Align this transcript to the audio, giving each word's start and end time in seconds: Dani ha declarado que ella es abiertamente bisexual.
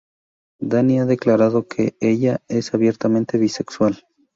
Dani 0.61 0.99
ha 0.99 1.05
declarado 1.05 1.67
que 1.67 1.95
ella 1.99 2.41
es 2.47 2.73
abiertamente 2.73 3.37
bisexual. 3.37 4.03